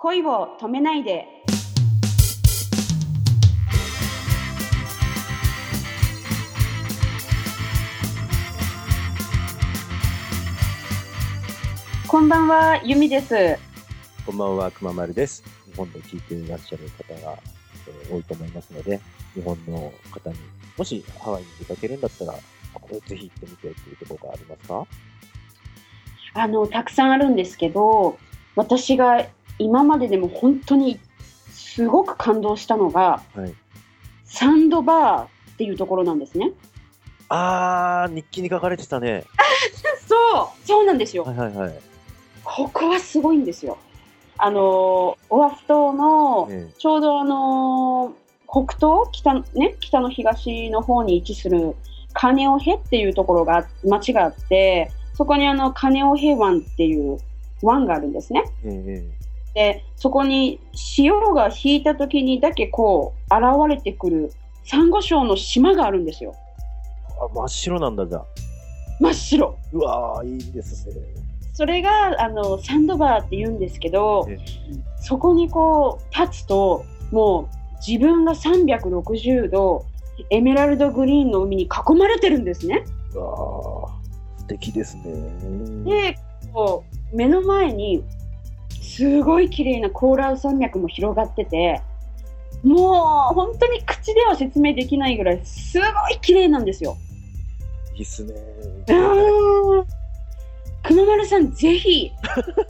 [0.00, 1.26] 恋を止めないで。
[12.06, 13.58] こんばんは、ゆみです。
[14.24, 15.42] こんばんは、くままるです。
[15.66, 17.36] 日本で聞いていらっしゃる方が、
[17.88, 19.00] えー多いと思いますので、
[19.34, 20.36] 日本の方に、
[20.76, 22.36] もしハワイに出かけるんだったら、あ
[22.80, 24.86] これぜひ行ってみてっていうところがありますか？
[26.34, 28.16] あの、たくさんあるんですけど、
[28.54, 29.26] 私が
[29.58, 30.98] 今まででも本当に
[31.50, 33.54] すごく感動したのが、はい。
[34.24, 36.52] サンドバーっていうところなんですね。
[37.28, 39.24] あー、日記に書かれてたね。
[40.06, 40.14] そ
[40.62, 41.24] うそうなんですよ。
[41.24, 41.74] はいはいはい。
[42.44, 43.78] ここはすごいんですよ。
[44.38, 48.14] あの、オアフ島の、えちょうどあの、
[48.46, 49.10] 北東？
[49.12, 51.74] 北の、ね、北の東の方に位置する
[52.12, 57.18] カネオヘっていうところが、町があって、そこにあの、カネオヘ湾っていう
[57.62, 58.44] 湾があるんですね。
[58.64, 59.17] えええ
[59.58, 64.30] で、そこに潮が引いた時にだけこう、現れてくる
[64.62, 66.32] サンゴ礁の島があるんですよ。
[67.20, 68.24] あ、真っ白なんだ、じゃあ。
[69.00, 69.58] 真っ白。
[69.72, 70.94] うわー、いいですね。
[71.52, 74.38] それが、あの、サンドバーって言うんですけどえ、
[75.00, 79.86] そこにこう、立つと、もう自分が360度、
[80.30, 82.84] エメラルドグリーンの海に囲まれてるんですね。
[83.12, 85.02] うわー、素敵ですね。
[85.84, 86.18] で、
[86.52, 88.04] こう、目の前に、
[88.98, 91.80] すごい綺麗なコーラル山脈も広がってて、
[92.64, 96.96] もう本当に口では説明できないぐらいすごい綺麗なんですよ。
[97.94, 98.34] いいっすね。
[98.88, 99.86] うーん
[100.82, 102.10] 熊丸さん、ぜひ、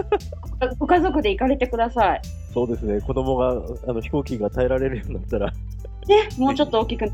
[0.78, 2.22] ご家族で行かれてください。
[2.54, 3.02] そうですね。
[3.02, 3.50] 子供が、
[3.86, 5.54] あの、飛行機が耐えられるようになったら、ね、
[6.38, 7.12] もうちょっと大きく。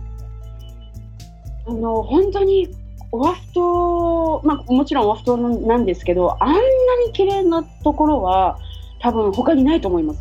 [1.67, 2.69] あの、本当に、
[3.11, 6.59] オアフ島、まあ、もちろんオアフ島なんですけど、あんな
[7.07, 8.59] に綺麗なところは、
[9.01, 10.21] 多分他にないと思います。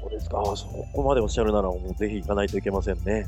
[0.00, 0.40] そうですか。
[0.40, 3.26] あそこまでおっしゃるなら、もうぜひ行かないといけませんね。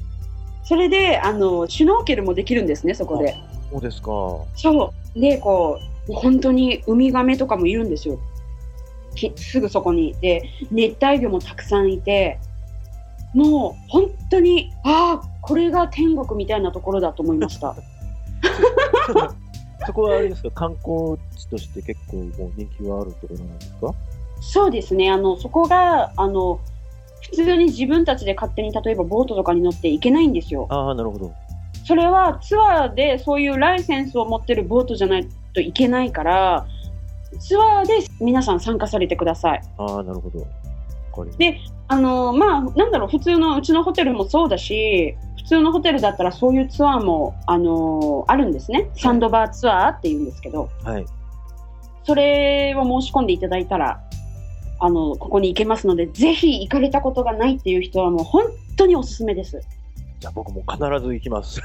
[0.64, 3.35] それで、あの、シュノーケルもできるんですね、そこで。
[3.73, 4.08] そうですか。
[4.55, 5.20] そう。
[5.20, 8.18] で、こう、本当にウミガメとかもいるんですよ。
[9.14, 10.14] きすぐそこに。
[10.20, 12.39] で、熱帯魚もたくさんいて、
[13.35, 17.74] もう本当に、ああ、これが天国みたいなところだと思いました。
[19.86, 23.95] そこはあれですか、観光地として結構もう人気があるところなんですか？
[24.40, 25.11] そうですね。
[25.11, 26.61] あの、そこが、あの、
[27.23, 30.67] 普通に自分たちで勝手に例えばボートとかに乗って行けないんですよ。
[30.70, 31.33] ああ、なるほど。
[31.84, 36.67] それはツアーでそういうライセンスを持ってるボートじゃないといけないから、
[37.39, 39.62] ツアーで皆さん参加されてください。
[39.79, 40.46] ああ、なるほど。
[41.36, 41.58] で
[41.89, 48.90] あの、まあ、なんだろう、普通のうちのホテルもそうだし、普通のホテルだったらそういうツアーも、あのあるんですね。
[48.95, 51.06] サンドバーツアーって言うんですけど、はい。
[52.05, 54.00] それを申し込んでいただいたら、
[54.80, 58.45] あの、ここに行けますので、ぜひ行かれたことがないっていう人はもう本
[58.77, 59.61] 当におすすめです。
[60.18, 61.61] じゃあ僕も必ず行きます。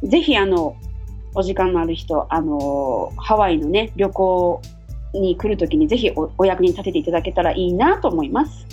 [0.03, 0.77] ぜひあの、
[1.35, 4.61] お時間のある人、あの、ハワイのね、旅行
[5.13, 8.67] に来るときにぜひおお役に立てていただけたらいいなと思います。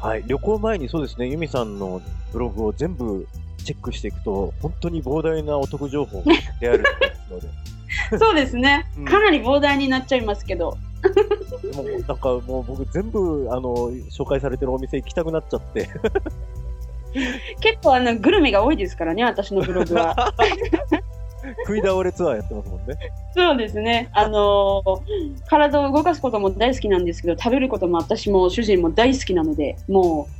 [0.00, 0.24] はい。
[0.26, 2.02] 旅行前にそうですね、ユミさんの
[2.32, 3.26] ブログを全部
[3.64, 6.84] チェックしていくと、本当に膨大なお得情報が出ある
[7.30, 7.48] ので、
[8.18, 10.76] そうですねうんかなり膨大になっちゃいますけど。
[11.62, 15.88] でもなんかもう僕全部、あの、紹介されてるお店行きたくなっちゃって、
[17.60, 20.32] 結構あの、グルメが多いですからね、私のブログは。
[21.64, 22.96] 食い倒れツアーやってますもんね。
[23.34, 24.10] そうですね。
[24.12, 25.00] あのー
[25.48, 30.32] 体を動かすことも大好きなんですけど、食べることも私も主人も大好きなので、もう、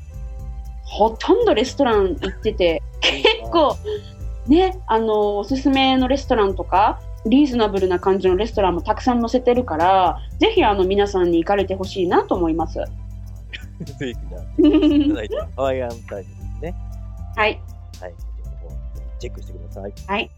[0.84, 3.76] ほとんどレストラン行ってて、結構、
[4.46, 12.74] ね、あのーおすすめのレストランとか、リーズナブルな感じのレストランもたくさん載せてるから、ぜひあの皆さんに行かれてほしいなと思います。
[12.78, 12.84] ぜ
[14.00, 14.42] ひじゃあ、
[14.96, 16.74] いただいて、ハワイアンタイムですね。
[17.36, 17.60] はい。
[18.00, 18.14] はい。
[19.18, 19.92] チェックしてください。
[20.06, 20.30] はい。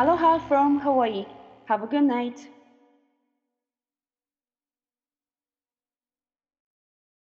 [0.00, 1.26] Aloha from Hawaii.
[1.66, 2.48] Have a good night.